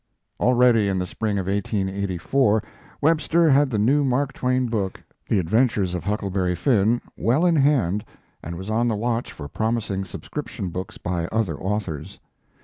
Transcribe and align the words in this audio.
Already, 0.39 0.87
in 0.87 0.97
the 0.97 1.05
spring 1.05 1.37
of 1.37 1.45
1884., 1.45 2.63
Webster 3.01 3.51
had 3.51 3.69
the 3.69 3.77
new 3.77 4.03
Mark 4.03 4.33
Twain 4.33 4.65
book, 4.65 4.99
'The 5.29 5.37
Adventures 5.37 5.93
of 5.93 6.03
Huckleberry 6.05 6.55
Finn', 6.55 6.99
well 7.15 7.45
in 7.45 7.57
hand, 7.57 8.03
and 8.41 8.55
was 8.57 8.71
on 8.71 8.87
the 8.87 8.95
watch 8.95 9.31
for 9.31 9.47
promising 9.47 10.03
subscription 10.03 10.69
books 10.71 10.97
by 10.97 11.27
other 11.27 11.55
authors. 11.55 12.19